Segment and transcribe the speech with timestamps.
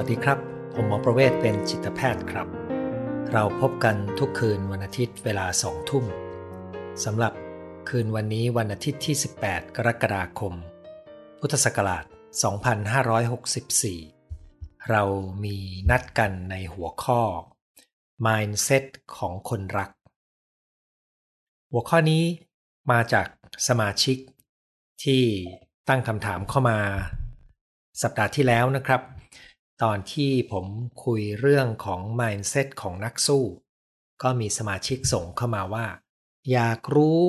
[0.00, 0.38] วัสดีครับ
[0.74, 2.48] ผมหมอประเวศเป็นจิตแพทย์ครับ
[3.32, 6.04] เราพบกันทุกคืนวันอาทิตย์เวลาสองทุ่ม
[7.04, 7.32] สำหรับ
[7.88, 10.54] คืนวันนี้วันอาทิตย์ที่ 18 กรกฎาคม
[11.40, 12.04] พุทธศักราช
[14.06, 15.02] 2564 เรา
[15.44, 15.56] มี
[15.90, 17.20] นัดกันในหัวข้อ
[18.26, 18.84] mindset
[19.16, 19.90] ของคนรัก
[21.70, 22.24] หัวข้อนี้
[22.90, 23.26] มาจาก
[23.68, 24.18] สมาชิก
[25.04, 25.22] ที่
[25.88, 26.78] ตั้งคำถามเข้ามา
[28.02, 29.02] สัปดาห์ที่แล้วนะครับ
[29.82, 30.66] ตอนที่ผม
[31.04, 33.44] คุยเรื่องของ mindset ของนักสู้
[34.22, 35.86] ก็มีสมาชิกส่งเข้ามาว่า
[36.52, 37.22] อยากรู้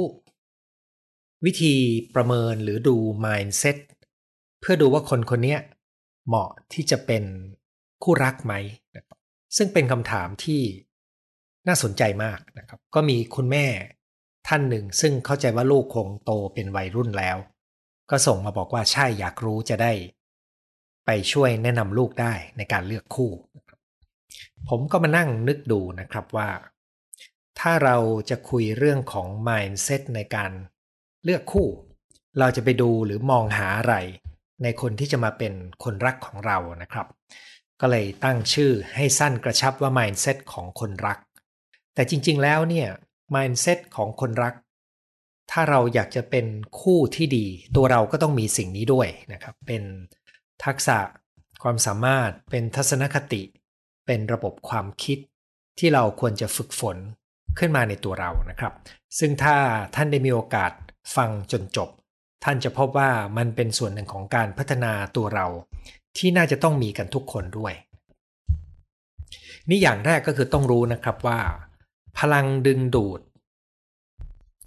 [1.45, 1.75] วิธี
[2.15, 3.77] ประเมินหรือดู mindset
[4.59, 5.57] เพื่อดูว่าคนคนนี้
[6.27, 7.23] เหมาะที่จะเป็น
[8.03, 8.53] คู่รักไหม
[9.57, 10.61] ซึ่งเป็นคำถามที่
[11.67, 13.65] น่าสนใจมากนะครับ ก็มีคุณแม่
[14.47, 17.37] ท่านหนึ่ง ซึ่งเข้าใจว่าลูกคงโตเป็นวัยรุ่นแล้ว
[18.09, 19.93] ก็ส่งมาบอกว่าใช่อยากรู้จะได้
[21.07, 23.31] ไปช่วยแนะนำลูกได้ในการเลือกคู่
[24.69, 26.49] ผมก็มานั่งนึกดูนะครับว่า
[27.59, 27.97] ถ้าเรา
[28.29, 30.51] จะคุยเรื่องของ mindset ในการ
[31.23, 31.67] เลือกคู่
[32.39, 33.95] เราจะไปดูหรือมองหาอะไร
[34.63, 37.07] ในคนที่จะมาเป็นคนรักของเรานะครับ
[37.81, 41.17] ก็เลยตั้งชื่อให้สั้นกระชับว่า mindset ของคนรัก
[41.93, 42.87] แต่จริง ๆ แล้วเนี่ย
[43.35, 44.53] mindset ของคนรัก
[45.51, 46.45] ถ้าเราอยากจะเป็น
[46.81, 49.83] คู่ที่ดี ตัวเราก็ต้องมีสิ่งนี้ด้วยนะครับ เป็น
[50.65, 50.99] ทักษะ
[51.63, 53.41] ความสามารถเป็นทัศนคติ
[54.05, 55.17] เป็นระบบความคิด
[55.79, 56.97] ที่เราควรจะฝึกฝน
[57.59, 58.73] ขึ้นมาในตัวเรานะครับ
[59.19, 59.55] ซึ่งถ้า
[59.95, 60.71] ท่านได้มีโอกาส
[61.15, 61.89] ฟังจนจบ
[62.43, 65.47] ท่านจะพบว่ามันเป็นส่วนหนึ่งของการพัฒนาตัวเรา
[66.17, 67.73] ที่น่าจะต้องมีกันทุกคนด้วย
[69.69, 71.39] นี่อย่างแรกก็คือต้องรู้นะครับว่า
[72.19, 73.21] พลังดึงดูด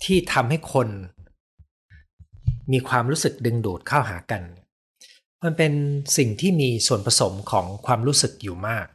[0.04, 0.88] ที่ทำให้คน
[2.72, 4.42] มีความรู้สึกดึงดูดเข้าหากัน
[5.44, 5.72] มันเป็น
[6.16, 8.86] สิ่งที่มีส่วนผสมของความรู้สึกอยู่มาก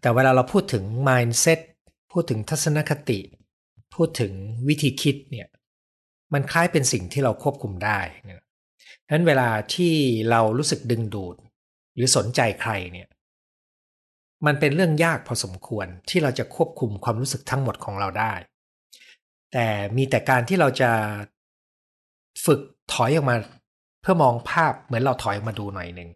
[0.00, 1.60] แต่เวลาเราพูดถึง mindset
[2.12, 3.20] พูดถึงทัศนคติ
[3.94, 4.32] พูดถึง
[4.68, 5.48] วิธีคิดเนี่ย
[6.32, 8.00] มันคล้ายเป็นสิ่งที่เราควบคุมได้
[9.06, 9.94] ดังนั้นเวลาที่
[10.30, 11.36] เรารู้สึกดึงดูด
[11.94, 13.08] หรือสนใจใครเนี่ย
[14.46, 18.34] มันเป็นเรื่องยากพอสมควรที่เราจะควบคุมความรู้สึกทั้งหมดของเราได้
[19.52, 20.90] แต่มีแต่การที่เราจะ
[22.44, 22.60] ฝึก
[22.92, 23.36] ถอยออกมา
[24.00, 26.10] เพื่อมองภาพเหมือนเราถอยมาดูหน่อยหนึ่ง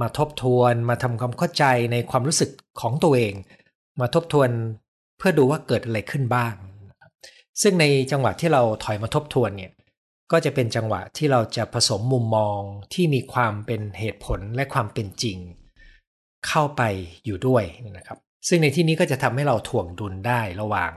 [0.00, 2.50] มาทบทวนมาทำความเข้าใจในความรู้สึก
[2.80, 3.34] ของตัวเอง
[4.00, 4.50] มาทบทวน
[5.18, 6.54] เพื่อดูว่าเกิดอะไรขึ้นบ้าง
[7.62, 9.72] ซึ่งในจังหวะที่เราถอยมาทบทวนเนี่ย
[10.32, 12.60] ก็จะเป็นจังหวะที่เราจะผสมมุมมอง
[12.94, 15.38] ที่มีความเป็นเหตุผลและความเป็นจริง
[16.48, 16.82] เข้าไป
[17.24, 17.64] อยู่ด้วย
[17.96, 18.18] นะครับ
[18.48, 20.92] ซึ่งในที่นี้ก็จะทำให้เราถ่วงดุลได้ระหว่าง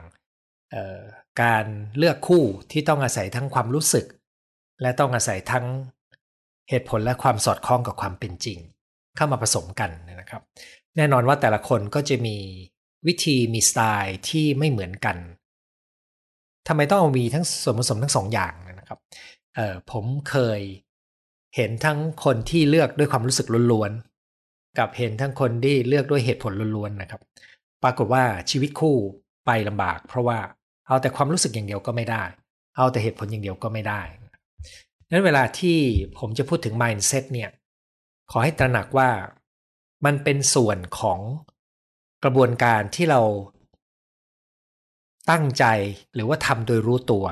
[1.41, 1.65] การ
[1.97, 4.05] เลือกคู่ที่ต้องอาศัยทั้งความรู้สึก
[4.81, 5.65] และต้องอาศัยทั้ง
[6.71, 8.59] เหตุผลและความสอดคล้องกับความเป็นจริง
[9.15, 10.41] เข้ามาผสมกันนะครับ
[10.97, 12.37] แน่นอนว่าแต่ละคนก็จะมี
[13.07, 15.17] วิธีมีสไตล์ที่ไม่เหมือนกัน
[16.67, 18.99] ทำไมต้องมีทั้งส่วนผสมทั้งสองอย่างนะครับ
[19.55, 20.61] เออผมเคย
[21.55, 27.21] เห็นทั้งคนที่เลือกด้วยความรู้สึกล้วนๆกับเห็นทั้งคนที่เลือกด้วยเหตุผลล้วนๆนะครับ
[27.83, 28.95] ปรากฏว่าชีวิตคู่
[29.45, 30.39] ไปลำบาก เพราะว่า
[30.87, 32.23] เอาแต่ความรู้สึกอย่างเดียวก็ไม่ได้
[32.75, 34.01] เอาแต่เหตุผลอย่างเดียวก็ไม่ได้
[35.11, 35.77] นั้นเวลาที่
[36.17, 37.49] ผมจะพูดถึง mindset เนี่ย
[38.31, 39.09] ขอให้ตระหนักว่า
[40.05, 41.19] มันเป็นส่วนของ
[42.23, 43.21] กระบวนการที่เรา
[45.29, 45.65] ตั้งใจ
[46.13, 47.25] หรือว่าทำโดยรู้ตัว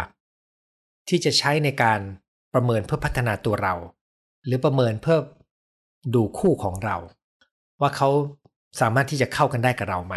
[1.10, 2.00] ที่จะใช้ในการ
[2.54, 3.76] ประเมินเพื่อพัฒนาตัวเรา
[4.46, 5.18] หรือประเมินเพื่อ
[6.16, 6.98] ดูคู่ของเรา
[7.82, 8.10] ว่าเขา
[8.82, 10.16] สามารถที่จะเข้ากันได้กับเราไหม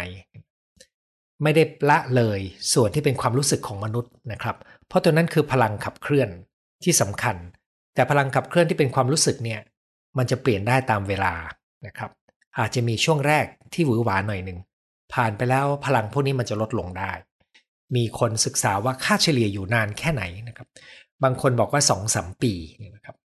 [1.43, 2.39] ไม่ได้ละเลย
[2.73, 4.55] ส่วนที่เป็นความรู้สึกของมนุษย์นะครับ
[4.87, 6.29] เพราะตัวนั้นคือพลังขับเคลื่อน
[6.85, 7.35] ที่สำคัญ
[7.95, 9.61] แต่พลังขับเคลื่อนที่เป็นความรู้สึกเนี่ย
[10.17, 11.33] มันจะเปลี่ยนได้ตามเวลา
[11.87, 12.11] นะครับ
[12.59, 14.59] อาจจะมีช่วงแรกที่หวือหวาหน่อยหนึ่ง
[15.13, 17.11] ผ่านไปแล้วพลังพวกนี้มันจะลดลงได้
[17.95, 20.67] มีคนศึกษาว่าค่าเฉลี่ยอยู่นานแค่ไหนนะครับ
[21.23, 22.53] บางคนบอกว่าสองสามปี
[22.95, 23.15] นะครับ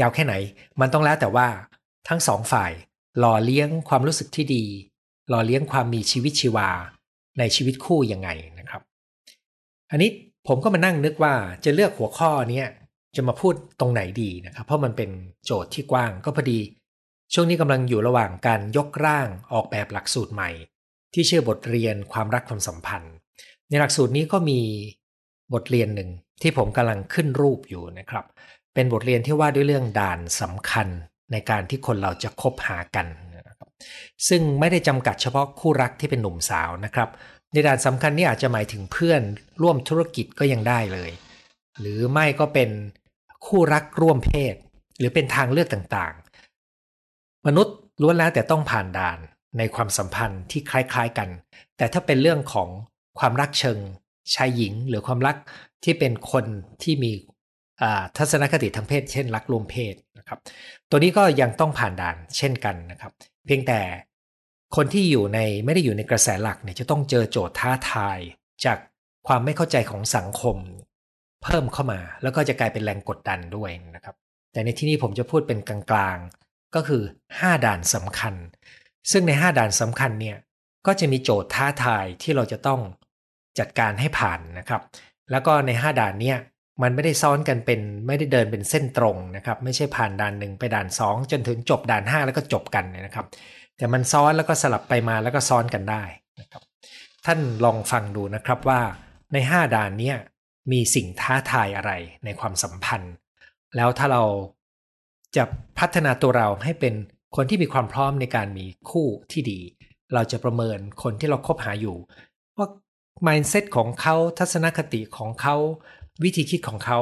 [0.00, 0.34] ยาวแค่ไหน
[0.80, 1.48] มันต้องแล้วแต่ว่า
[2.08, 2.72] ทั้งสองฝ่าย
[3.18, 4.64] หล่อเลี้ยงความรู้สึกที่ดี
[5.28, 6.68] หล่อเลี้ยงความมีชีวิตชีวา
[7.38, 8.28] ในชีวิตคู่ยังไง
[8.58, 8.82] นะครับ
[9.90, 10.10] อันนี้
[10.46, 11.34] ผมก็มานั่งนึกว่า
[11.64, 12.64] จะเลือกหัวข้อนี้
[13.16, 15.10] จะมาพูดตรงไหนดีนะครับ เพราะมันเป็น
[15.44, 16.58] โจทย์ที่กว้างก็พอดี
[17.34, 20.50] ช่วงนี้กำลังอยู่ระหว่างการยกร่างออกแบบหลักสูตรใหม่
[21.14, 23.14] ที่ชื่อบทเรียนความรักความสัมพันธ์
[23.68, 24.60] ในหลักสูตรนี้ก็มี
[25.54, 26.10] บทเรียนหนึ่ง
[26.42, 28.24] ที่ผมกำลังขึ้นรูปอยู่นะครับ
[28.74, 30.88] เป็นบทเรียนที่ว่าด้วยเรื่องด่านสำคัญ
[31.32, 33.06] ในการที่คนเราจะคบหากัน
[34.28, 37.08] ซึ่งไม่ได้จำกัดเฉพาะคู่รักที่เป็นหนุ่มสาวนะครับ
[37.52, 39.22] ในด่านสำคัญนี่อาจจะหมายถึงเพื่อน
[39.62, 41.10] ร่วมธุรกิจก็ยังได้เลย
[41.80, 42.70] หรือไม่ก็เป็น
[43.46, 44.54] คู่รักร่วมเพศ
[44.98, 49.18] หรือเป็นทางเลือกต่างๆ มนุษย์ล้วนแล้วแต่ต้องผ่านด่าน
[49.58, 51.28] ในความสัมพันธ์ที่คล้ายๆกัน
[51.76, 52.68] แต่ถ้าเป็นเรื่องของ
[53.18, 53.78] ความรักเชิง
[54.34, 55.36] ชายหญิง หรือความรัก
[55.84, 56.44] ที่เป็นคน
[56.82, 57.12] ที่มี
[58.16, 60.38] ทัศนคติทางเพศ เช่นรักรวมเพศนะครับ
[60.90, 63.12] ตัวนี้ก็ยังต้องผ่านด่านเช่นกันนะครับ
[63.46, 63.80] เพียงแต่
[64.76, 68.18] คนที่อยู่ในไม่ได้อยู่ในกระแสหลักเนี่ยจะต้องเจอโจทย์ท้าทาย
[68.64, 68.78] จาก
[69.26, 70.56] ความไม่เข้าใจของสังคม
[71.42, 74.14] เพิ่มเข้ามาแล้วก็จะกลายเป็นแรงกดดันด้วยนะครับ
[74.52, 77.02] แต่ในที่นี้ผมจะพูดเป็นกลางๆ ก็คือ
[77.32, 78.34] 5 ด่านสำคัญ
[79.12, 80.36] ซึ่งใน 5 ด่านสำคัญเนี่ย
[80.86, 82.80] ก็จะมีโจทย์ท้าทายที่เราจะต้อง
[83.58, 84.82] จัดการให้ผ่านนะครับ
[85.30, 86.38] แล้วก็ใน 5 ด่านเนี่ย
[86.82, 93.26] มันไม่ได้ซ้อนกันเป็นไม่ได้เดินเป็นเส้นตรงนะครับ ไม่ใช่ผ่านด่านหนึ่งไปด่าน 2 จนถึงจบด่าน 5 แล้วก็จบกันนะครับ
[93.76, 96.04] แต่มันซ้อนแล้วก็สลับไปมาแล้วก็ซ้อนกันได้
[96.40, 96.62] นะครับ
[97.26, 98.80] ท่านลองฟังดูนะครับว่า
[99.32, 100.12] ใน 5 ด่านนี้
[100.72, 101.92] มีสิ่งท้าทายอะไร
[102.24, 103.14] ในความสัมพันธ์
[103.76, 104.24] แล้วถ้าเรา
[105.36, 105.44] จะ
[105.78, 106.94] พัฒนาตัวเราให้เป็น
[107.36, 109.60] คนที่มีความพร้อมในการมีคู่ที่ดี
[110.14, 111.96] เราจะประเมินคนที่เราคบหาอยู่
[112.56, 112.68] ว่า
[113.26, 115.56] mindset ของเขาทัศนคติของเขา
[116.24, 116.98] วิธีคิดของเขา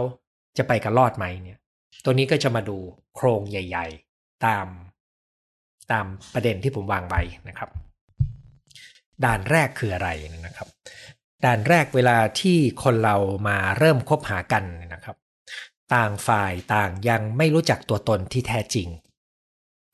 [0.57, 1.59] จะไปกันรอดไหมเนี่ย
[2.05, 2.77] ตัวนี้ก็จะมาดู
[3.17, 3.87] โครงใหญ่
[4.17, 4.67] ๆ ตาม
[5.93, 7.71] ตามประเด็นที่ผมวางไว้นะครับ
[9.25, 10.09] ด่านแรกคืออะไร
[10.47, 10.69] นะครับ
[11.45, 13.17] ด่านแรกเวลาที่คนเรา
[13.49, 14.65] มาเริ่มคบหากัน
[14.95, 15.17] นะครับ
[15.95, 18.89] ต่างฝ่ายต่างยังไม่รู้จักตัวตนที่แท้จริง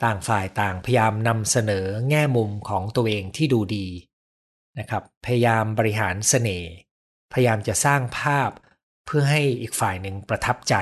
[0.04, 3.86] ต่างฝ่ายต่างพยายามนำเสนอแง่มุมของตัวเองที่ดูดี
[4.78, 6.70] นะครับ พยายามบริหารเสน่ห์
[7.32, 8.50] พยายามจะสร้างภาพ
[9.06, 10.74] เพื่อให้อีกฝ่ายหนึ่งประทับใจ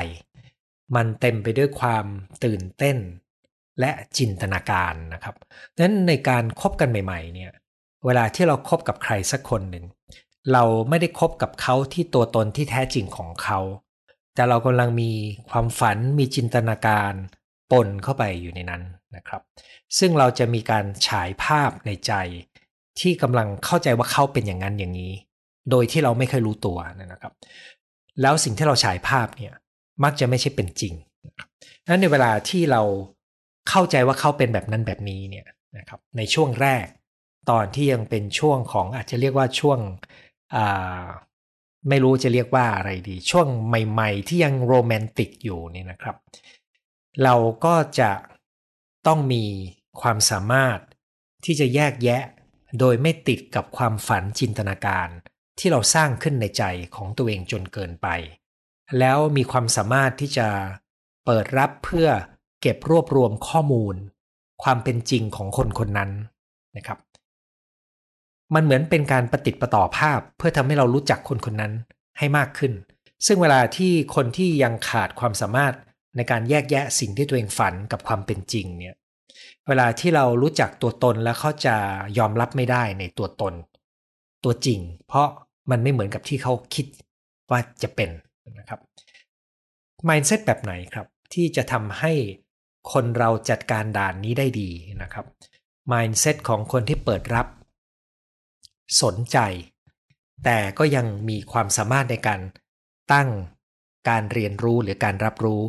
[0.96, 2.06] มันเต็มไปด้วยความ
[2.44, 2.98] ตื่นเต้น
[3.80, 5.34] และจินตนาการนะครับ
[5.78, 7.52] นั้นในการครบกันใหม่ๆเนี่ย
[8.06, 9.84] เวลาที่เราครบกับใครสักคนหนึ่ง
[10.52, 13.60] เราไม่ได้คบกับเขาที่ตัวตนที่แท้จริงของเขา
[14.34, 15.10] แต่เรากำลังมี
[15.50, 17.12] ความฝันมีจินตนาการ
[17.70, 18.82] ปนเข้าไปอยู่ในนั้น
[19.16, 19.42] นะครับ
[19.98, 22.12] ซึ่งเราจะมีการฉายภาพในใจ
[23.00, 25.12] ที่กำลังเข้าใจว่าเขาเป็นอย่างนั้นอย่างนี้
[25.70, 27.32] โดยที่เราไม่เคยรู้ตัวนะครับ
[28.22, 29.54] แล้วสิ่งที่เราฉายภาพเนี่ย
[30.04, 30.94] มักจะไม่ใช่เป็นจริง
[31.88, 32.82] นั้นในเวลาที่เรา
[33.68, 35.46] เข้าใจว่าเขาเป็นแบบนั้นแบบนี้เนี่ย
[35.78, 36.86] นะครับในช่วงแรก
[37.50, 39.78] ตอนที่ยังเป็นช่วงของอาจจะเรียกว่าช่วง
[41.88, 46.16] ไม่รู้จะเรียกว่าอะไรดี ช่วงใหม่ๆ ที่ยังโรแมนติกอยู่นี่นะครับ
[47.24, 47.34] เรา
[47.64, 48.12] ก็จะ
[49.06, 49.44] ต้องมี
[50.00, 50.78] ความสามารถ
[51.44, 52.22] ที่จะแยกแยะ
[52.78, 55.08] โดยไม่ติดกับความฝันจินตนาการ
[55.58, 56.64] ที่เราสร้างขึ้นในใจ
[56.96, 58.08] ของตัวเองจนเกินไป
[58.98, 60.48] แล้วมีความสามารถที่จะ
[61.24, 62.08] เปิดรับเพื่อ
[62.60, 63.94] เก็บรวบรวมข้อมูล
[64.62, 66.10] ความเป็นจริงของคนคนนั้น
[66.76, 66.98] นะครับ
[68.54, 71.72] มันเหมือนเป็นการปฏิติดประต่อภาพเพื่อทำให้เรารู้จักคนคนนั้น
[72.18, 72.72] ให้มากขึ้น
[73.26, 75.74] ซึ่งเวลาที่คนที่ยังขาดความสามารถ
[76.16, 78.96] ในการแยกแยะสิ่งที่ตัวเองฝันกับความเป็นจริงเนี่ย
[79.68, 81.76] เวลาที่เรารู้จักตัวตนแล้วเขาจะ
[82.18, 83.54] ยอมรับไม่ได้ในตัวตน
[84.44, 85.28] ตัวจริง เพราะ
[85.70, 86.86] มันไม่เหมือนกับที่เขาคิด
[87.50, 88.10] ว่าจะเป็น
[88.58, 88.80] นะครับ
[90.08, 92.12] mindset แบบไหนครับ ที่จะทำให้
[92.92, 94.70] คนเราจัดการด่านนี้ได้ดี
[95.02, 95.26] นะครับ
[95.92, 97.46] mindset ของคนที่เปิดรับ
[99.02, 99.38] สนใจ
[100.44, 102.40] แต่ก็ยังมีความสามารถในการ
[103.12, 103.28] ตั้ง
[104.08, 105.62] การเรียนรู้หรือการรับรู้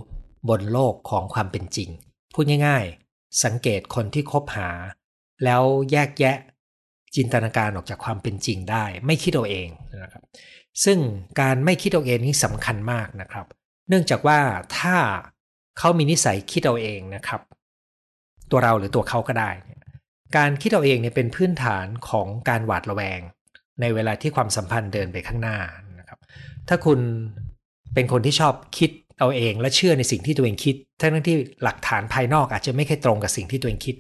[0.50, 1.90] บนโลกของความเป็นจริง
[2.34, 4.70] พูดง่าย ๆ สังเกตคนที่คบหา
[5.44, 6.38] แล้วแยกแยะ
[7.16, 9.70] จินตนาการออกจากความเป็นจริงได้ ไม่คิดเอาเอง
[10.04, 10.24] นะครับ
[10.84, 11.00] ซึ่ง
[11.42, 13.46] การไม่คิดเอาเองนี้สำคัญมากนะครับ
[13.90, 14.40] เนื่องจากว่า
[14.78, 14.98] ถ้า
[15.80, 17.42] เขามีนิสัยคิดเอาเองนะครับ
[18.52, 19.52] ตัวเราหรือตัวเขาก็ได้
[20.38, 23.20] การคิดเอาเองเนี่ยเป็นพื้นฐานของการหวาดระแวง
[23.82, 25.58] ในเวลาที่ความสัมพันธ์เดินไปข้างหน้า
[26.00, 26.20] นะครับ
[26.68, 27.00] ถ้าคุณ
[27.94, 33.96] เป็นคนที่ชอบคิดเอาเองและเชื่อในสิ่งที่ตัวเองคิด ทั้งที่หลักฐานภายนอกอาจจะไม่ค่อยตรงกับสิ่งที่ตัวเองคิด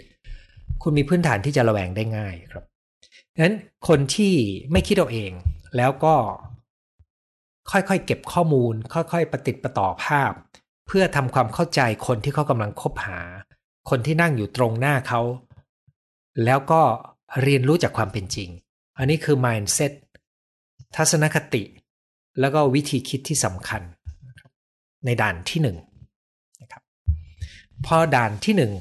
[0.83, 2.63] คุณมีพื้นฐานที่จะระแวงได้ง่ายครับ
[3.43, 3.55] นั้น
[3.87, 4.33] คนที่
[4.71, 5.31] ไม่คิดเอาเอง
[5.77, 6.15] แล้วก็
[7.71, 10.33] ค่อยๆ เก็บข้อมูล ค่อยๆ ประติดประต่อภาพ
[10.91, 13.19] เพื่อทำความเข้าใจคนที่เขากำลังคบหา
[13.89, 15.21] คนที่นั่งอยู่ตรงหน้าเขา
[16.45, 16.81] แล้วก็
[17.43, 18.49] เรียนรู้จากความเป็นจริง
[18.97, 19.91] อันนี้คือ mindset
[20.95, 21.63] ทัศนคติ
[22.39, 23.81] แล้วก็วิธีคิดที่สำคัญ
[25.05, 25.77] ในด่านที่หนึ่ง
[26.61, 26.83] นะครับ
[27.85, 28.71] พอด่านที่หนึ่ง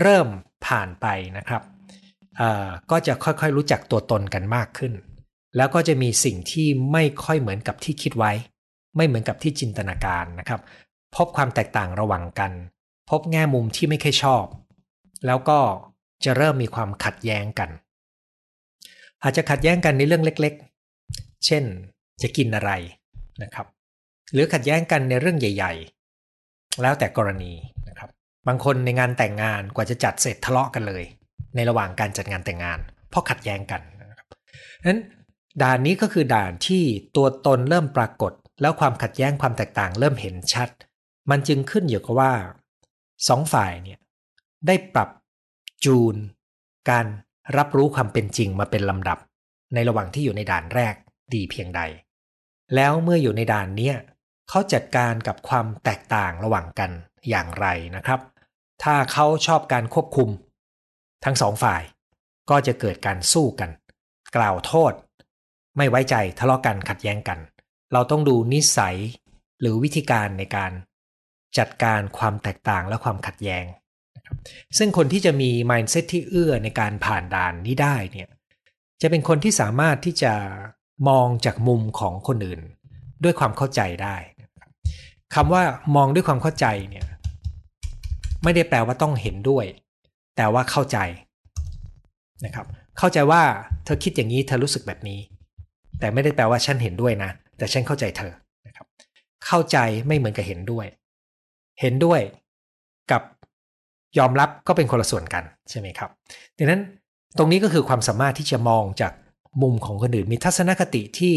[0.00, 0.26] เริ่ม
[0.66, 1.62] ผ่านไปนะครับ
[2.90, 4.92] ก็จะค่อยๆรู้จักตัวตนกันมากขึ้น
[5.56, 8.32] แล้วก็จะมีสิ่งที่ไม่ค่อยเหมือนกับที่คิดไว้
[8.96, 10.60] ไม่เหมือนกับที่จินตนาการนะครับ
[11.16, 12.52] พบความแตกต่างระหว่างกัน
[13.10, 14.44] พบแง่มุมที่ไม่ค่อยชอบ
[15.26, 15.58] แล้วก็
[16.24, 17.70] จะเริ่มมีความขัดแย้งกัน
[19.22, 21.64] อาจจะขัดแย้งกันในเรื่องเล็กๆ เช่น
[22.22, 22.70] จะกินอะไร
[23.42, 23.66] นะครับ
[24.32, 25.72] หรือขัดแย้งกันในเรื่องใหญ่
[26.28, 27.52] ๆ แล้วแต่กรณี
[27.88, 28.10] นะครับ
[28.48, 31.04] บางคนในงานแต่งงานกว่าจะจัดเสร็จทะเลาะกันเลย
[31.54, 32.78] ในระหว่างการจัดงานแต่งงาน
[33.10, 34.28] เพราะขัดแย้งกันนะครับ
[34.86, 35.00] นั้น
[35.62, 36.82] ด่านนี้ก็คือด่านที่
[37.16, 40.68] ตัวตนเริ่มปรากฏ แล้วความขัดแย้งความแตกต่างเริ่มเห็นชัด
[41.30, 42.32] มันจึงขึ้นอยู่กับว่า
[43.28, 43.98] สองฝ่ายเนี่ย
[44.66, 45.08] ได้ปรับ
[45.84, 46.14] จูน
[46.90, 47.06] การ
[47.56, 49.18] รับรู้ความเป็นจริงมาเป็นลำดับ
[49.74, 50.94] ในระหว่างที่อยู่ในด่านแรก
[51.34, 51.80] ดีเพียงใด
[52.74, 53.96] แล้วเมื่ออยู่ในด่านเนี้ย
[54.48, 56.90] เขาจัดการกับความแตกต่างระหว่างกัน
[57.28, 57.66] อย่างไร
[57.96, 58.20] นะครับ
[58.82, 60.28] ถ้าเขาชอบการควบคุม
[61.24, 61.82] ทั้งสองฝ่าย
[62.50, 63.70] ก็จะเกิดการสู้กัน
[64.36, 64.92] กล่าวโทษ
[65.76, 67.38] ไม่ไว้ใจทะเลาะกันขัดแย้งกัน
[67.92, 68.96] เราต้องดูนิสัย
[69.60, 70.72] หรือวิธีการในการ
[71.58, 73.64] จัดการความแตกต่างและความขัดแย้ง
[74.78, 78.28] ซึ่งคนที่จะมี mindset ที่เอื้อในการผ่านด่านนี้ได้เนี่ย
[79.02, 80.34] จะเป็นคนที่สามารถที่จะ
[81.08, 82.60] มองจากมุมของคนอื่น
[83.24, 84.16] ด้วยความเข้าใจได้
[85.34, 85.62] คำว่า
[85.96, 87.06] มองด้วยความเข้าใจเนี่ย
[88.44, 89.64] ไม่ได้แปลว่าต้องเห็นด้วย
[90.36, 90.98] แต่ว่าเข้าใจ
[92.44, 92.66] นะครับ
[92.98, 93.42] เข้าใจว่า
[93.84, 95.20] เธอคิดอย่างนี้เธอรู้สึกแบบนี้
[95.98, 98.32] แต่ไม่ได้แปลว่าฉันเห็นด้วยนะ แต่ฉันเข้าใจเธอ
[98.66, 98.86] นะครับ
[99.46, 100.86] เข้าใจไม่เหมือนกับเห็นด้วย
[101.80, 102.20] เห็นด้วย
[103.10, 103.22] กับ
[104.18, 106.10] ยอมรับก็เป็นคนละส่วนกันใช่ไหมครับ
[106.58, 106.80] ดังนั้น
[107.38, 109.12] ตรงนี้ก็คือความสามารถที่จะมองจาก
[109.62, 111.36] มุมของคนอื่นมีทัศนคติที่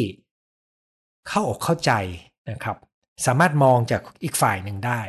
[1.30, 1.92] เข้าอกเข้าใจ
[2.52, 2.78] นะครับ
[3.26, 5.02] สามารถมองจากอีกฝ่ายหนึ่งได้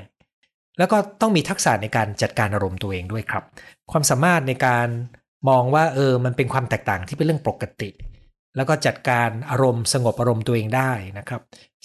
[0.78, 3.44] แล้วก็ต้องมีทักษะในการจัดการอารมณ์ตัวเองด้วยครับ
[3.90, 4.88] ความสามารถในการ
[5.48, 7.90] มองว่าเออมันเป็นความแตกต่างที่เป็นเรื่องปกติ
[8.56, 11.42] แล้วก็จัดการอารมณ์สงบอารมณ์ตัวเองได้นะครับ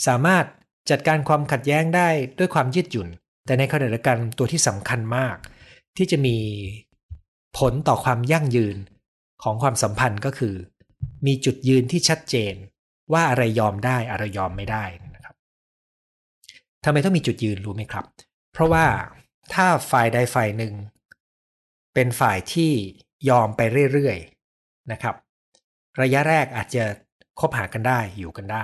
[0.07, 0.45] สามารถ
[0.89, 3.07] จัดการความขัดแย้งได้ด้วยความยืดหยุ่น
[3.47, 5.37] แต่ในขณะเดียวกันตัวที่สำคัญมาก
[5.97, 6.37] ที่จะมี
[7.57, 8.77] ผลต่อความยั่งยืน
[9.43, 10.55] ของความสัมพันธ์ก็คือ
[11.25, 12.53] มีจุดยืนที่ชัดเจน
[13.13, 14.85] ว่าอะไรยอมได้อะไรยอมไม่ได้
[15.15, 15.35] นะครับ
[16.83, 18.05] ทำไมต้องมีจุดยืนรู้ไหมครับ
[18.53, 18.85] เพราะว่า
[19.53, 20.73] ถ้าฝ่ายใดฝ่ายหนึ่ง
[21.93, 22.71] เป็นฝ่ายที่
[23.29, 23.61] ยอมไป
[23.91, 25.15] เรื่อยๆนะครับ
[26.01, 26.83] ระยะแรกอาจจะ
[27.39, 28.63] คบหากันได้อยู่กันได้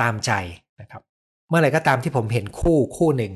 [0.00, 0.32] ตามใจ
[0.80, 1.02] นะครับ
[1.48, 3.32] เมื่อไหร่ก็ตามที่ผมเห็นคู่คู่หนึ่ง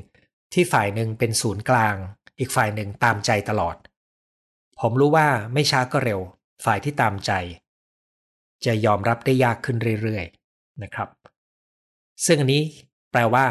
[0.53, 1.95] ที่ฝ่ายหนึ่งเป็นศูนย์กลาง
[2.39, 3.75] อีกฝ่ายหนึ่งตามใจตลอด
[4.79, 6.19] ผมรู้ว่าไม่ช้าก็เร็ว
[6.65, 7.31] ฝ่ายที่ตามใจ
[8.65, 11.09] จะยอมรับได้ยากขึ้นเรื่อยๆนะครับ
[12.25, 12.61] ซึ่งอันนี้
[13.11, 13.45] แปลว่า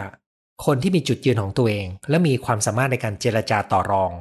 [0.66, 4.12] คนที่มีจุดยืนของตัวเอง และมีความสามารถในการเจรจาต่อรอง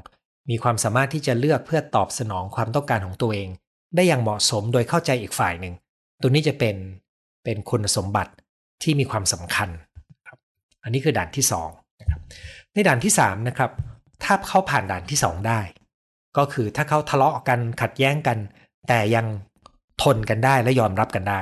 [0.50, 3.50] มีความสามารถที่จะเลือกเพื่อตอบสนองความต้องการของตัวเอง
[3.96, 5.74] ได้อย่างเหมาะสมโดยเข้าใจอีกฝ่ายหนึ่ง
[6.22, 6.75] ตัวนี้จะเป็น
[7.43, 8.34] เป็นคุณสมบัติ
[8.84, 9.69] ที่มีความสำคัญ
[10.84, 12.22] อันนี้คือด่านที่2นะครับ
[12.77, 13.72] ในด่านที่ 3 นะครับ
[14.24, 15.60] ถ้าเขาผ่านด่านที่ 2 ได้
[16.38, 18.38] ก็คือถ้าเขาทะเลาะกันขัดแย้งกัน
[18.88, 19.25] แต่ยัง
[20.03, 21.41] ทนกันได้และยอมรับกันได้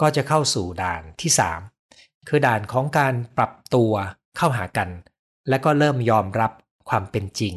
[0.00, 1.30] ก็จะเข้าสู่ด่านที่
[1.78, 3.92] 3 คือด่านของการปรับตัว
[4.36, 4.88] เข้าหากัน
[5.48, 6.52] และก็เริ่มยอมรับ
[6.88, 7.54] ความเป็นจริง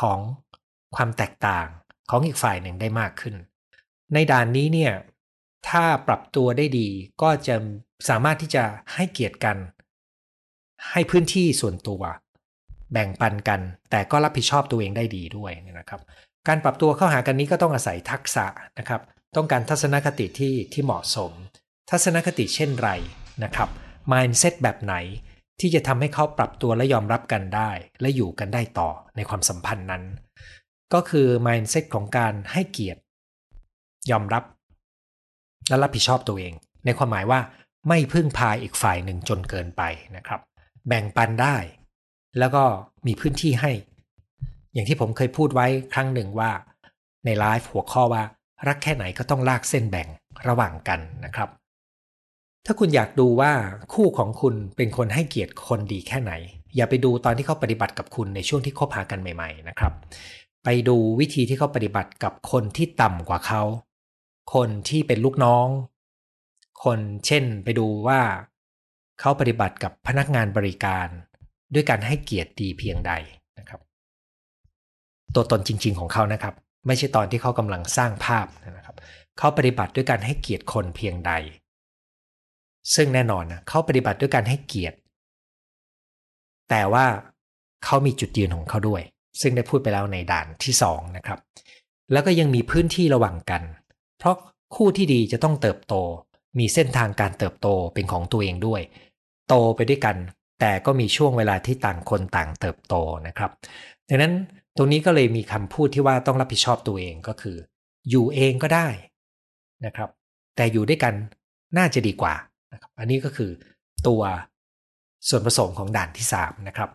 [0.00, 0.18] ของ
[0.96, 1.66] ความแตกต่าง
[2.10, 3.34] ของอีกฝ่ายหนึ่งได้มากขึ้น
[4.14, 4.92] ในด่านนี้เนี่ย
[5.68, 6.88] ถ้าปรับตัวได้ดี
[7.22, 7.56] ก็จะ
[8.08, 8.64] สามารถที่จะ
[8.94, 9.56] ให้เกียรติกัน
[10.90, 12.02] ให้พื้นที่ส่วนตัว
[12.92, 16.00] แบ่งปันกัน แต่ก็รับผิดชอบตัวเองได้ดีด้วยนะครับ
[16.48, 18.46] การปรับตัวเข้าหากันนี้ก็ต้องอาศัยทักษะ
[18.78, 19.00] นะครับ
[19.36, 21.32] ต้องการทัศนคติที่ที่เหมาะสม
[21.90, 22.90] ทัศนคติเช่นไร
[23.44, 23.68] นะครับ
[24.12, 24.94] mindset แบบไหน
[25.60, 27.70] ที่จะทำให้เขาปรับตัวและยอมรับกันได้
[28.00, 30.04] และอยู่กันได้ต่อในความสัมพันธ์นั้น
[30.94, 33.00] ก็คือ mindset ของการให้เกียรติ
[34.10, 34.44] ยอมรับ
[35.68, 36.52] และรับผิดชอบตัวเอง
[36.84, 37.40] ในความหมายว่า
[37.88, 39.82] ไม่พึ่งพาอีกฝ่ายหนึ่งจนเกินไป
[40.16, 40.40] นะครับ
[40.88, 41.56] แบ่งปันได้
[42.38, 42.62] แล้วก็
[43.06, 43.72] มีพื้นที่ให้
[44.72, 46.50] อย่างที่ผมเคยพูดไว้ครั้งหนึ่งว่า
[47.24, 48.22] ในไลฟ์หัวข้อว่า
[48.68, 50.08] รักแค่ไหนก็ต้องลากเส้นแบ่ง
[50.48, 51.48] ระหว่างกันนะครับ
[52.66, 53.52] ถ้าคุณอยากดูว่า
[53.94, 56.32] คู่ของคุณเป็นคนให้เกียรติคนดีแค่ไหน
[56.76, 59.92] อย่าไปดูตอนที่เขาปฏิบัติกับคุณในช่วงที่คบหากันใหม่ๆนะครับ
[60.64, 63.62] ไปดูวิธีที่เขาปฏิบัติกับคนที่ต่ำกว่าเขา
[64.54, 65.68] คนที่เป็นลูกน้อง
[66.84, 68.20] คนเช่นไปดูว่า
[69.20, 71.08] เขาปฏิบัติกับพนักงานบริการ
[71.74, 73.12] ด้วยการให้เกียรติดีเพียงใด
[73.58, 73.80] นะครับ
[75.34, 76.54] ตัวตนจริง ๆ ของเขานะครับ
[76.86, 78.46] ไม่ใช่ตอนที่เขากำลังสร้างภาพ
[78.76, 78.96] นะครับ
[79.38, 81.32] เขาปฏิบัติด้วยการให้เกียรติคนเพียงใด
[82.94, 84.96] ซึ่งแน่นอนนะเขาปฏิบัติด้วยการให้เกียรติ
[86.70, 87.04] แต่ว่า
[87.84, 89.02] เขามีจุดยืนของเขาด้วย
[89.40, 91.38] ซึ่งได้พูดไปแล้วในด่านที่2นะครับ
[92.12, 93.62] แล้วก็ยังมีพื้นที่ระหว่างกัน
[94.18, 94.36] เพราะ
[94.74, 95.94] คู่ที่ดีจะต้องเติบโต
[96.58, 98.80] มีเส้นทางการเติบโตเป็นของตัวเองด้วย
[99.48, 100.16] โตไปด้วยกัน
[100.60, 102.94] แต่ก็มีช่วงเวลาที่ต่างคนต่างเติบโต
[103.26, 103.50] นะครับ
[104.08, 104.34] ดังนั้น
[104.76, 107.56] ตรงนี้ก็เลยมีคำพูดที่ว่าต้องรับผิดชอบตัวเองก็คือ
[108.10, 108.88] อยู่เองก็ได้
[109.86, 110.08] นะครับ
[110.56, 111.14] แต่อยู่ด้วยกัน
[111.78, 112.34] น่าจะดีกว่า
[112.72, 113.50] นะครับอันนี้ก็คือ
[114.08, 114.22] ตัว
[115.28, 116.90] ส่วนผสมของด่านที่3นะครับ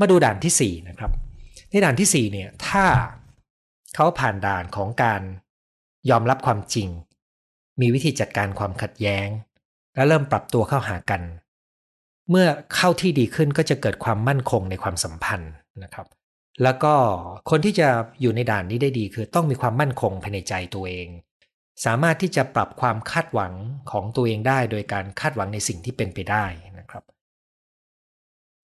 [0.00, 1.10] มาดูด่านที่4นะครับ
[1.70, 2.84] ในด่านที่4เนี่ยถ้า
[3.94, 5.22] เขาผ่านด่านของการ
[6.10, 6.88] ยอมรับความจริง
[7.80, 9.28] มีวิธีจัดการความขัดแย้ง
[9.94, 11.22] และเริ่มปรับตัวเข้าหากัน
[12.30, 16.06] เมื่อเข้าที่ดีขึ้นก็จะเกิดความมั่นคงในความสัมพันธ์นะครับ
[16.62, 16.94] แล้วก็
[17.50, 17.88] คนที่จะ
[18.20, 21.08] อยู่ในด่านนี้ได้ดีคือต้องมีความมั่นคงภายในใจตัวเอง
[21.84, 23.52] สามารถที่จะปรับความคาดหวัง
[23.90, 26.44] ของตัวเองได้ โดยการคาดหวังในสิ่งที่เป็นไปได้
[26.78, 27.04] นะครับ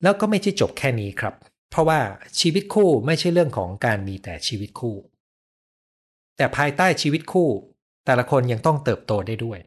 [0.02, 1.34] แล้วก็ไม่ใช่จบแค่นี้ครับ
[1.70, 1.98] เพราะว่า
[2.40, 4.96] ชีวิตคู่ไม่ใช่เรื่องของการมีแต่ชีวิตคู่
[6.36, 7.48] แต่ภายใต้ชีวิตคู่
[8.06, 9.58] แต่ละคนยังต้องเติบโตได้ด้วย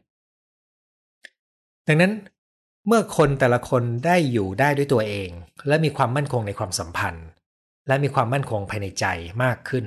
[1.88, 2.12] ดังนั้น
[2.86, 5.30] เมื่อคนแต่ละคนได้อยู่ได้ด้วยตัวเอง
[5.68, 7.26] และมีความมั่นคงในความสัมพันธ์
[7.88, 9.04] และมีความมั่นคงภายในใจ
[9.42, 9.84] มากขึ้น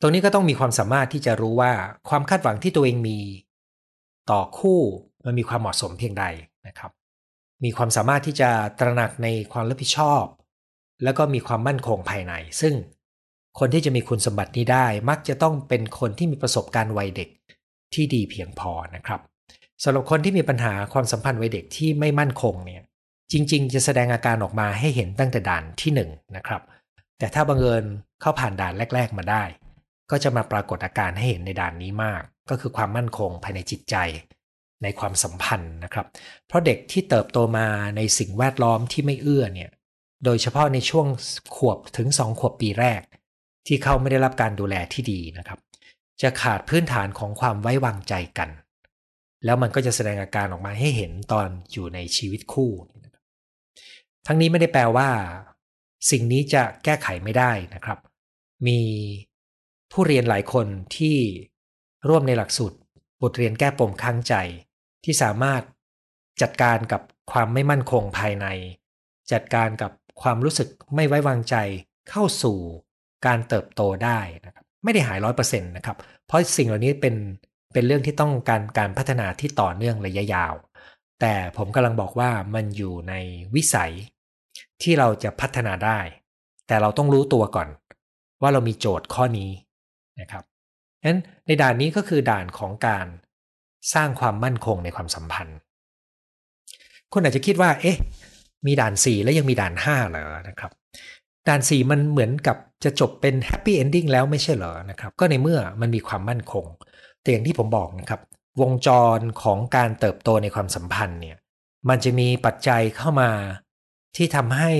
[0.00, 1.72] ตรงนี้ก็ต้องมีความสามารถที่จะรู้ว่า
[2.08, 3.18] ความคาดหวังที่ตัวเองมี
[4.30, 4.80] ต่อคู่
[5.24, 6.24] มันมีความเหมาะสมเพียงใด
[6.66, 6.90] นะครับ
[7.64, 10.24] มีความสามารถที่จะตระหนักในความรับผิดชอบ
[11.04, 12.74] แล้วก็มีความมั่นคงภายใน ซึ่ง
[13.58, 17.28] คนที่จะมีคุณสมบัตินี้ได้ มักจะต้องเป็นคนที่มีประสบการณ์วัยเด็ก
[17.94, 19.20] ที่ดีเพียงพอนะครับ
[19.82, 22.82] สำหรับคนที่มีปัญหาความสัมพันธ์วัยเด็กที่ไม่มั่นคงเนี่ย
[23.32, 26.00] จริง ๆ จะแสดงอาการออกมาให้เห็นตั้งแต่ด่านที่1น
[26.36, 26.62] นะครับ
[27.18, 27.84] แต่ถ้าบังเอิญ
[28.20, 29.44] เข้าผ่านด่านแรก ๆ มาได้
[30.10, 33.96] ก็จะมาปรากฏอาการให้เห็นในด่านนี้มาก ก็คือความมั่นคงภายในจิตใจ
[34.82, 36.06] ในความสัมพันธ์นะครับ
[36.46, 37.66] เพราะเด็กที่เติบโตมา
[37.96, 39.70] ในสิ่งแวดล้อมที่ไม่เอื้อเนี่ย
[40.24, 41.06] โดยเฉพาะในช่วง
[41.56, 43.00] ขวบถึง 2 ขวบปีแรก
[43.66, 45.58] ที่เขาไม่ได้รับการดูแลที่ดีนะครับ
[46.22, 48.48] จะขาดพื้นฐานของความไว้วางใจกัน
[49.44, 52.72] แล้วมันก็จะแสดงอาการออกมาให้เห็นตอนอยู่ในชีวิตคู่
[54.26, 55.08] ทั้งนี้ไม่ได้แปลว่า
[56.10, 57.98] สิ่งนี้จะแก้ไขไม่ได้นะครับ
[58.66, 58.80] มี
[59.92, 60.66] ผู้เรียนหลายคน
[60.96, 61.16] ที่
[62.08, 62.76] ร่วมในหลักสูตร
[63.22, 64.34] บทเรียนแก้ปมค้างใจ
[65.04, 65.62] ที่สามารถ
[66.42, 68.46] จัดการกับความไม่มั่นคงภายใน
[69.32, 71.56] จัดการกับความรู้สึกไม่ไว้วางใจ
[72.10, 72.58] เข้าสู่
[73.26, 77.14] การเติบโตได้นะครับไม่ได้หายร้อยเปอร์เซ็นต์นะครับ เพราะสิ่งเหล่านี้เป็น
[77.72, 80.54] เป็นเรื่องที่ต้องการการพัฒนาที่ต่อเนื่องระยะยาว
[81.20, 83.14] แต่ผมกำลังบอกว่ามันอยู่ใน
[83.54, 83.92] วิสัย
[84.82, 86.00] ที่เราจะพัฒนาได้
[86.66, 87.68] แต่เราต้องรู้ตัวก่อน
[88.42, 89.50] ว่าเรามีโจทย์ข้อนี้
[90.20, 90.44] นะครับ
[91.04, 93.06] นั้นในด่านนี้ก็คือด่านของการ
[93.94, 95.58] สร้างความมั่นคงในความสัมพันธ์
[97.12, 97.96] คุณอาจจะคิดว่า เอ๊ะ
[98.66, 100.72] มีด่าน 4 แล้วยังมีด่าน 5 เหรอนะครับ
[101.48, 106.64] ด่าน 4 มันเหมือนกับจะจบเป็น happy ending แล้วไม่ใช่เหรอนะครับ ก็ในเมื่อมันมีความมั่นคง
[107.28, 108.20] แต่อย่างที่ผมบอกนะครับ
[108.60, 111.36] วงจรของการเติบโตในความสัมพันธ์เนี่ย
[111.88, 113.30] มันจะมีปัจจัยเข้ามา
[114.16, 114.72] ที่ทำให้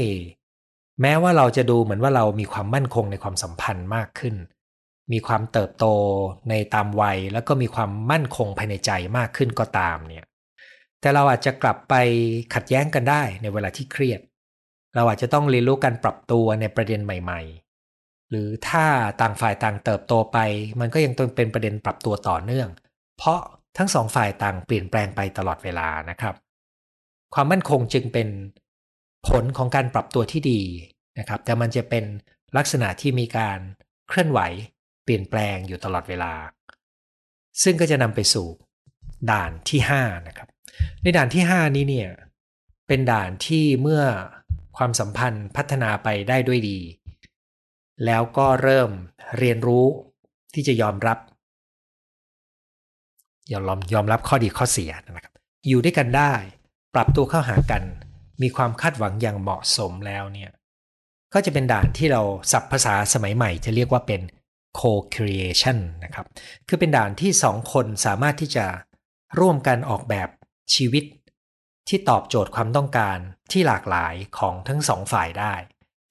[1.00, 4.34] แม้ว่าเราจะดูเหมือนว่าเรามีความมั่นคงในความสัมพันธ์มากขึ้น
[5.12, 5.87] มีความเติบโต
[6.50, 10.24] ในตามวัย แล้วก็มีความมั่นคงภายในใจมากขึ้นก็ตามเนี่ย
[11.00, 11.94] แต่เราอาจจะกลับไป
[12.54, 14.20] ขัดแย้งกันได้ในเวลาที่เครียด
[14.94, 17.40] เราอาจจะต้องเรียนรู้การปรับตัวในประเด็นใหม่
[18.30, 18.86] หรือถ้า
[19.20, 20.38] ต่างฝ่ายต่างเติบโตไป
[20.80, 22.68] มันก็ยังต้องเป็นประเด็นปรับตัวต่อเนื่อง
[23.18, 23.40] เพราะ
[23.78, 26.34] ทั้งสองฝ่ายต่างเปลี่ยนแปลงไปตลอดเวลานะครับ
[27.34, 28.28] ความมั่นคงจึงเป็น
[29.28, 30.60] ผลของการปรับตัวที่ดี
[31.18, 32.04] นะครับ แต่มันจะเป็น
[32.56, 33.58] ลักษณะที่มีการ
[34.08, 34.40] เคลื่อนไหว
[35.04, 36.32] เปลี่ยนแปลงอยู่ตลอดเวลา
[37.62, 38.46] ซึ่งก็จะนำไปสู่
[39.30, 40.48] ด่านที่5นะครับ
[41.02, 42.10] ในด่านที่ 5 นี้เนี่ย
[42.88, 44.02] เป็นด่านที่เมื่อ
[44.76, 46.78] ความสัมพันธ์พัฒนาไปได้ด้วยดี
[48.06, 48.90] แล้วก็เริ่ม
[49.38, 49.87] เรียนรู้
[50.54, 51.18] ที่จะยอมรับ
[53.52, 55.34] ยอมยอมรับข้อดีข้อเสียนะครับ
[55.68, 56.32] อยู่ด้วยกันได้
[56.94, 57.82] ปรับตัวเข้าหากัน
[58.42, 60.50] มีความคาดหวังอย่างเหมาะสมแล้วเนี่ย
[61.34, 64.20] ก็จะเป็นด่านที่เราสับภาษาสมัยใหม่จะเรียกว่าเป็น
[64.78, 66.26] co-creation นะครับ
[66.68, 68.66] คือเป็นด่านที่สองคนสามารถที่จะ
[69.40, 70.28] ร่วมกันออกแบบ
[70.74, 71.04] ชีวิต
[71.88, 73.18] ที่ตอบโจทย์ความต้องการ
[73.52, 75.54] ที่หลากหลายของทั้งสองฝ่ายได้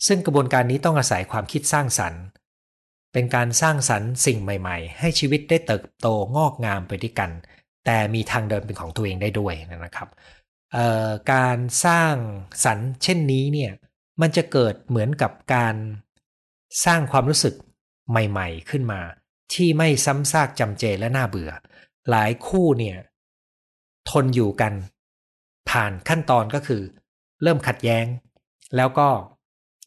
[0.07, 2.21] ซึ่งกระบวนการนี้ต้องอาศัยความคิดสร้างสรรค์
[3.13, 6.07] เป็นการสร้างสรรค์สิ่งใหม่ๆ ให้ชีวิตได้เติบโต
[6.37, 7.31] งอกงามไปด้วยกัน
[7.85, 9.53] แต่มีทางเดินเป็นของตัวเองได้ด้วย
[9.85, 10.09] นะครับ
[11.33, 12.15] การสร้าง
[12.65, 13.71] สรรค์เช่นนี้เนี่ย
[14.21, 15.75] มันจะเกิดเหมือนกับการ
[16.85, 17.53] สร้างความรู้สึก
[18.09, 19.01] ใหม่ๆขึ้นมา
[19.53, 21.51] ที่ไม่ซ้ำซากจำเจและน่าเบื่อ
[22.09, 22.97] หลายคู่เนี่ย
[24.09, 24.73] ทนอยู่กัน
[25.69, 26.81] ผ่านขั้นตอนก็คือ
[27.43, 28.05] เริ่มขัดแย้ง
[28.75, 29.07] แล้วก็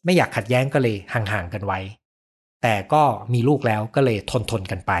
[0.05, 1.79] ไม่อยากขัดแย้งก็เลยห่างๆกันไว้
[2.61, 4.93] แต่ก็มีลูกแล้วก็เลยทนทนกันไป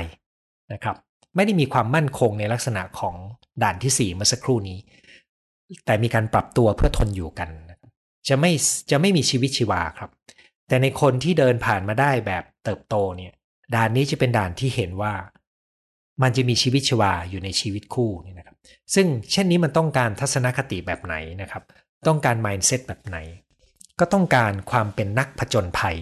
[0.73, 0.95] นะครับ
[1.35, 3.15] ไม่ได้มีความมั่นคงในลักษณะของ
[3.63, 4.77] ด่านที่4เมื่อสักครู่นี้
[5.85, 7.49] แต่มีการปรับตัวเพื่อทนอยู่กัน
[8.27, 8.51] จะไม่
[8.91, 10.09] จะไม่มีชีวิตชีวาครับ
[10.67, 13.33] แต่ในคนที่เดินผ่านมาได้แบบเติบโตเนี่ย
[13.75, 15.13] ด่านนี้จะเป็นด่านที่เห็นว่า
[16.21, 18.57] มันจะมีชีวิตชีวาอยู่ในชีวิตคู่นี่นะครับ
[18.95, 21.63] ซึ่งเช่นนี้มันต้องการทัศนคติแบบไหนนะครับ
[22.07, 23.17] ต้องการ mindset แบบไหน
[24.01, 25.97] ก็ต้องการความเป็นนักผจญภัย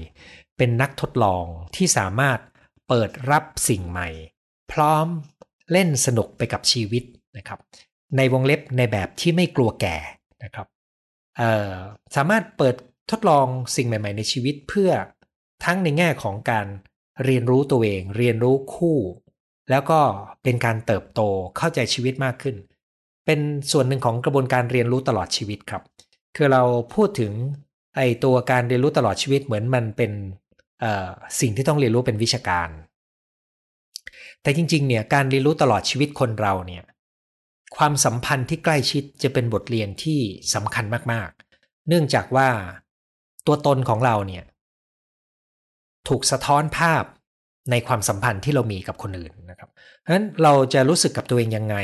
[0.58, 1.44] เป็นนักทดลอง
[1.76, 2.40] ที่สามารถ
[2.88, 4.10] เปิดรับสิ่งใหม่
[4.72, 5.08] พร้อม
[5.72, 7.04] เล่นสนุกไปกับชีวิต
[7.38, 7.60] นะครับ
[8.18, 9.98] ในวงเล็บในแบบที่ไม่กลัวแก่
[10.44, 10.68] นะครับ
[12.16, 12.76] สามารถเปิด
[13.12, 14.92] ทดลองสิ่งใหม่ ๆ ในชีวิตเพื่อ
[15.66, 16.68] ทั้งในแง่ของการ
[17.26, 18.98] เรียนรู้ตัวเอง เรียนรู้คู่
[19.70, 20.00] แล้วก็
[20.44, 21.22] เป็นการเติบโต
[21.58, 22.56] เข้าใจชีวิตมากขึ้น
[23.26, 23.40] เป็น
[23.72, 25.84] ส่วนหนึ่งของกระบวนการเรียนรู้ตลอดชีวิตครับ
[26.36, 27.34] คือเราพูดถึง
[28.00, 30.12] ไอตัวการเรียนรู้ตลอดชีวิตเหมือนมันเป็น
[31.40, 32.70] สิ่งที่ต้องเรียนรู้เป็นวิชาการ
[34.42, 36.84] แต่จริงๆเนี่ยการเรียนรู้ตลอดชีวิตคนเราเนี่ย
[37.78, 40.20] ความสัมพันธ์ที่ใกล้ชิดจะเป็นบทเรียนที่
[40.54, 42.50] สำคัญมากๆ เนื่องจากว่า
[43.48, 44.44] ตัวตนของเราเนี่ย
[46.08, 47.04] ถูกสะท้อนภาพ
[47.72, 49.70] ในความสัมพันธ์ที่เรามีกับคนอื่นนะครับ
[50.02, 51.78] เพราะฉะนั้นเราจะรู้สึกกับตัวเองยังไง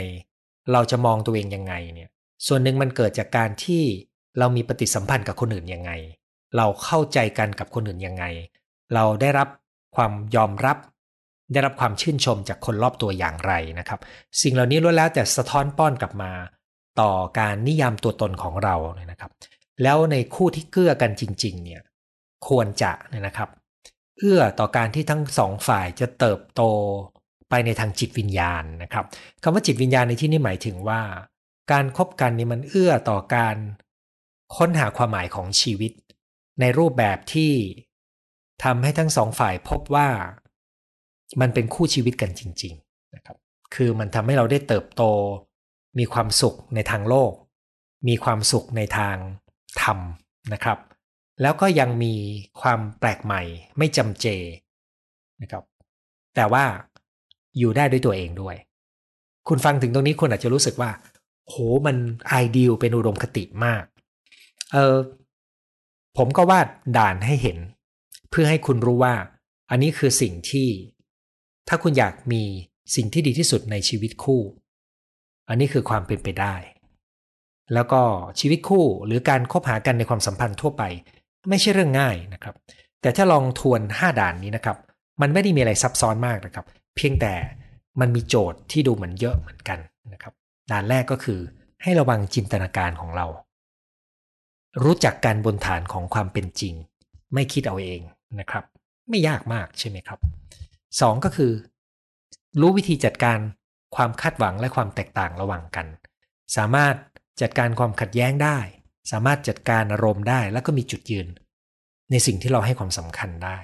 [0.73, 2.10] เราจะมองตัวเองยังไงเนี่ย
[2.47, 3.84] ส่วนหนึ่งมันเกิดจากการที่
[4.39, 5.91] เรามีปฏิสัมพันธ์กับคนอื่นยังไง
[6.58, 8.26] เราเข้าใจกันกับคนอื่นยังไง
[8.93, 9.48] เราได้รับ
[9.95, 10.78] ความยอมรับ
[11.54, 14.00] ได้รับความชื่นชมจากคนรอบตัวอย่างไรนะครับ
[14.41, 16.32] สิ่งเหล่านี้ล้วนแล้วแต่สะท้อนป้อนกลับมา
[17.02, 19.32] ต่อการนิยามตัวตนของเราเนี่ยนะครับ
[19.84, 21.82] แล้วในคู่ที่เกื้อกันจริง ๆ เนี่ย
[22.48, 23.50] ควรจะเนี่ยนะครับ
[24.17, 26.62] เอื้อต่อการที่ทั้งสองฝ่ายจะเติบโต
[27.50, 29.06] ไปในทางจิตวิญญาณนะครับ
[29.43, 31.02] คำว่าจิตวิญญาณในที่นี้หมายถึงว่า
[31.71, 33.56] การครบกันนี่มันเอื้อต่อการ
[34.58, 35.91] ค้นหาความหมายของชีวิต
[36.60, 37.53] ในรูปแบบที่
[38.63, 40.10] ทำให้ทั้งสองฝ่ายพบว่า
[41.41, 43.38] มันเป็นคู่ชีวิตกันจริงๆนะครับ
[43.75, 45.03] คือมันทำให้เราได้เติบโต
[45.99, 47.31] มีความสุขในทางโลก
[48.08, 49.17] มีความสุขในทาง
[49.81, 49.99] ธรรม
[50.53, 50.79] นะครับ
[51.41, 52.13] แล้วก็ยังมี
[52.62, 53.41] ความแปลกใหม่
[53.77, 54.25] ไม่จำเจ
[55.41, 55.63] นะครับ
[56.36, 56.65] แต่ว่า
[57.58, 58.55] อยู่ได้ด้วยตัวเองด้วย
[59.47, 60.91] คุณฟังถึงตรงนี้คุณอาจจะรู้สึกว่า
[61.47, 61.55] โห
[61.86, 61.97] มัน
[62.29, 63.84] ไอเดียเป็นอุดมคติมาก
[64.73, 64.97] เออ
[66.17, 67.58] ผมก็วาดด่านให้เห็น
[68.30, 69.15] เพื่อให้คุณรู้ว่า
[69.69, 70.69] อันนี้คือสิ่งที่
[71.67, 72.43] ถ้าคุณอยากมี
[72.95, 74.41] สิ่งที่ดีที่สุดในชีวิตคู่
[75.49, 76.56] อันนี้คือความเป็นไปได้
[77.73, 78.01] แล้วก็
[78.39, 80.84] ชีวิตคู่หรือการคบหากันในความสัมพันธ์ทั่วไป
[81.49, 82.56] ไม่ใช่เรื่องง่ายนะครับ
[83.01, 84.78] แต่ถ้าลองทวน 5 ด่านนี้นะครับ
[85.21, 87.34] มันไม่ได้มีอะไรซับซ้อนมากนะครับ เพียงแต่
[87.99, 89.80] มันมีโจทย์ที่ดูเหมือนเยอะเหมือนกัน
[90.13, 90.34] นะครับ
[90.71, 91.39] ด่านแรกก็คือ
[91.84, 93.25] ให้ระวังจินตนาการของเรา
[94.83, 96.73] รู้จักการบนฐานของความเป็นจริง
[97.33, 98.01] ไม่คิดเอาเอง
[98.39, 98.63] นะครับ
[99.09, 100.19] ไม่ยากมากใช่ไหมครับ
[100.71, 101.51] 2ก็คือ
[102.59, 103.39] รู้วิธีจัดการ
[103.95, 105.88] ความคาดหวังและความแตกต่างระหว่างกัน
[106.55, 106.95] สามารถ
[107.41, 108.59] จัดการความขัดแย้งได้
[109.11, 111.27] สามารถจัดการอารมณ์ได้แล้วก็มีจุดยืน
[112.11, 113.57] ในสิ่งที่เราให้ความสำคัญได้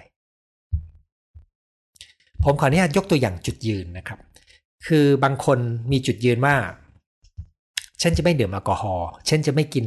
[2.44, 4.20] ผมขออนุญาตยกตัวอย่างจุดยืนนะครับ
[4.88, 5.60] คือบางคน
[5.92, 6.56] มีจุดยืนว่า
[8.02, 9.86] ฉันจะไม่ดื่มแอลกอฮอล์ฉันจะไม่กิน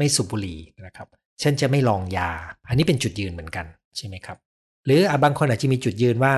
[0.00, 1.08] ไม่สูบบุหรี่นะครับ
[1.42, 2.30] ฉันจะไม่ลองยา
[2.68, 4.38] อันนี้เป็นจุดยืนเหมือนกันใช่ไหมครับ
[4.86, 6.34] หรือบางคนอาจจะมีจุดยืนว่า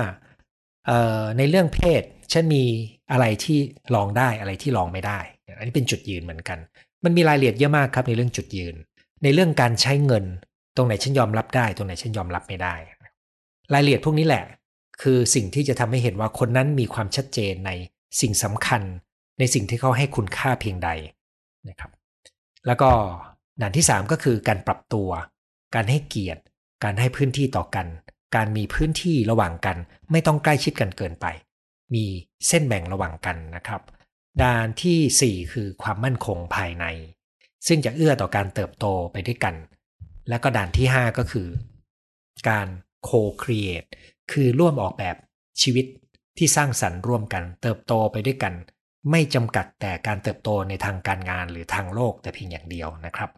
[1.37, 2.63] ในเรื่องเพศฉันมี
[3.11, 3.57] อะไรที่
[3.95, 5.19] ลองได้อะไรที่ลองไม่ได้
[5.57, 6.59] อันนี้เป็นจุดยืนเหมือนกัน
[7.03, 8.75] มันมีรายละเอียดเยอะมากครับในเรื่องจุดยืน
[9.23, 10.25] ในเรื่องการใช้เงิน
[10.75, 12.75] ตรงไหนฉันยอมรับได้ ตรงไหนฉันยอมรับไม่ได้
[13.73, 14.43] รายละเอียดพวกนี้แหละ
[15.01, 17.71] คือสิ่งที่จะทำให้เห็นว่าคนนั้นมีความชัดเจนใน
[18.21, 18.81] สิ่งสำคัญ
[19.39, 20.89] ในสิ่งที่เขาให้คุณค่าเพียงใด
[21.69, 21.91] นะครับ
[22.67, 22.89] แล้วก็
[23.61, 25.09] ด่านที่ 3 ก็คือการปรับตัว
[25.75, 26.41] การให้เกียรติ
[26.83, 27.87] การให้พื้นที่ต่อกัน
[28.35, 29.77] การมีพื้นที่ระหว่างกัน
[30.11, 31.25] ไม่ต้องใกล้ชิดกันเกินไป
[31.93, 32.05] มี
[32.47, 33.81] เส้นแบ่งระหว่างกันนะครับ
[34.41, 36.85] ด่านที่ 4 คือความมั่นคงภายใน
[37.67, 39.55] ซึ่งจะเอื้อต่อการเติบโตไปด้วยกัน
[40.29, 41.47] และก็ด่านที่ 5 ก็คือ
[42.49, 42.67] การ
[43.03, 43.09] โค
[43.43, 43.85] ครีเอท
[44.31, 45.15] คือร่วมออกแบบ
[45.61, 45.85] ชีวิต
[46.37, 48.53] ที่สร้างสรรค์ร่วมกัน เติบโตไปด้วยกัน
[49.11, 53.29] ไม่จำกัดแต่การเติบโตในทางการงานหรือทางโลกแต่เพียงอย่างเดียวนะครับ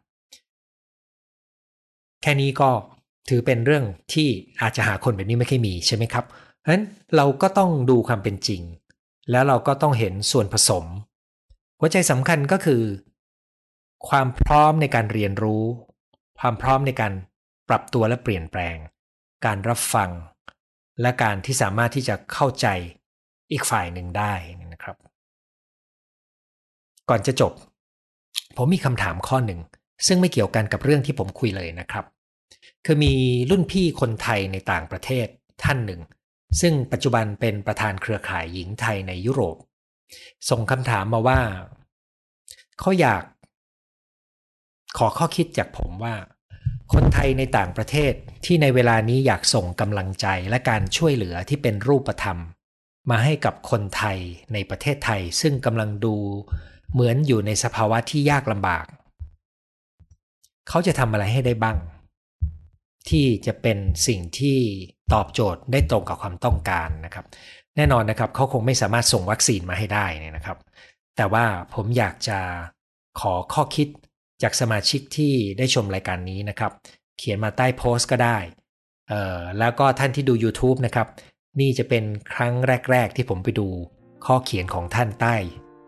[2.26, 2.70] แค่นี้ก็
[3.30, 4.30] ถือเป็นเรื่องที่
[4.62, 6.26] อาจจะหาคนแบบนี้ไม่ค่อยมีใช่ไหมครับ
[6.60, 6.86] เพราะฉะนั้น
[7.16, 8.62] เราก็ต้องดูความเป็นจริง
[9.32, 10.86] แล้วเราก็ต้องเห็นส่วนผสม
[11.80, 12.84] หัวใจสำคัญก็คือ
[14.10, 15.64] ความพร้อมในการเรียนรู้
[16.40, 17.14] ความพร้อมในการ
[17.70, 18.78] ปรับตัวและเปลี่ยนแปลง
[19.46, 20.10] การรับฟัง
[21.02, 22.68] และการที่สามารถที่จะเข้าใจ
[23.52, 24.34] อีกฝ่ายหนึ่งได้
[24.74, 24.96] นะครับ
[27.10, 27.54] ก่อนจะจบ
[28.58, 29.60] ผมมีคำถามข้อหนึ่ง
[30.08, 32.06] ซึ่งไม่เกี่ยวกันกับเรื่องที่ผมคุยเลยนะครับ
[32.86, 33.14] คือมี
[33.50, 35.28] รุ่นพี่คนไทยในต่างประเทศ
[35.64, 36.02] ท่านหนึ่ง
[36.62, 39.58] ซึ่งปัจจุบันเป็นประธานเครือข่ายหญิงไทยในยุโรป
[40.50, 41.40] ส่งคำถามมาว่า
[42.80, 43.24] เขาอยาก
[44.98, 46.16] ขอข้อคิดจากผมว่า
[46.94, 48.14] คนไทยในต่างประเทศ
[48.46, 52.40] ที่ในเวลานี้อยากส่งกำลังใจและการช่วยเหลือที่เป็นรูปธรรม
[53.10, 54.18] มาให้กับคนไทย
[54.54, 56.16] ในประเทศไทย ซึ่งกำลังดู
[56.94, 58.86] เหมือนอยู่ในสภาวะที่ยากลำบาก
[60.70, 61.78] เขาจะทำอะไรให้ได้บ้าง
[63.10, 64.60] ที่จะเป็นสิ่งที่
[65.14, 67.26] ตอบโจทย์ได้ตรงกับความต้องการนะครับ
[67.76, 70.06] แน่นอนนะครับเขาคงไม่สามารถส่งวัคซีนมาให้ได้
[70.38, 70.58] นะครับ
[71.18, 72.40] แต่ว่าผมอยากจะ
[73.20, 73.88] ขอข้อคิด
[74.42, 76.72] จากสมาชิกที่ได้ชมรายการนี้นะครับ
[77.18, 78.38] เขียนมาใต้โพสต์ก็ได้
[79.10, 81.08] เอ่อแล้วก็ท่านที่ดู YouTube นะครับ
[81.60, 82.54] นี่จะเป็นครั้ง
[82.92, 83.68] แรก ๆ ที่ผมไปดู
[84.26, 85.36] ข้อเขียนของท่านใต้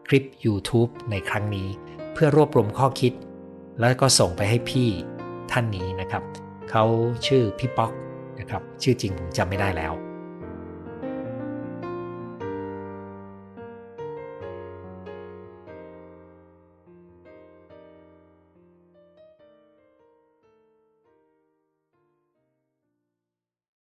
[0.08, 1.68] คลิป YouTube ในครั้งนี้
[2.14, 3.14] เพื่อรวบรวมข้อคิด
[3.80, 4.90] แล้วก็ส่งไปให้พี่
[5.52, 6.86] ท่านนี้นะครับ เขา
[7.28, 7.92] ชื่อพี่ป๊อก
[8.40, 10.07] นะครับชื่อจริงผมจำไม่ได้แล้ว